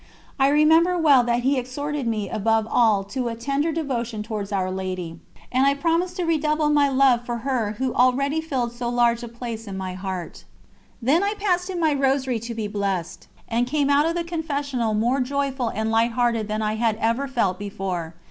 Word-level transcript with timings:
I 0.39 0.47
remember 0.47 0.97
well 0.97 1.23
that 1.25 1.43
he 1.43 1.59
exhorted 1.59 2.07
me 2.07 2.27
above 2.27 2.67
all 2.67 3.03
to 3.03 3.27
a 3.27 3.35
tender 3.35 3.71
devotion 3.71 4.23
towards 4.23 4.51
Our 4.51 4.71
Lady, 4.71 5.19
and 5.51 5.67
I 5.67 5.75
promised 5.75 6.15
to 6.15 6.23
redouble 6.25 6.71
my 6.71 6.89
love 6.89 7.23
for 7.23 7.37
her 7.45 7.73
who 7.73 7.93
already 7.93 8.41
filled 8.41 8.71
so 8.71 8.89
large 8.89 9.21
a 9.21 9.27
place 9.27 9.67
in 9.67 9.77
my 9.77 9.93
heart. 9.93 10.43
Then 11.03 11.21
I 11.21 11.35
passed 11.35 11.69
him 11.69 11.79
my 11.79 11.93
Rosary 11.93 12.39
to 12.39 12.55
be 12.55 12.67
blessed, 12.67 13.27
and 13.47 13.67
came 13.67 13.91
out 13.91 14.07
of 14.07 14.15
the 14.15 14.23
Confessional 14.23 14.95
more 14.95 15.19
joyful 15.19 15.67
and 15.69 15.91
lighthearted 15.91 16.47
than 16.47 16.63
I 16.63 16.77
had 16.77 16.95
ever 16.95 17.27
felt 17.27 17.59
before. 17.59 18.15